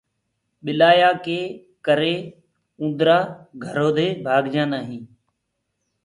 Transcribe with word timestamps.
ٻلِآيآ 0.63 1.09
ڪي 1.25 1.39
ڪري 1.85 2.15
اُوندرآ 2.79 3.17
گھرو 3.63 3.87
دي 3.97 4.07
ڀآگجآسي۔ 4.25 4.99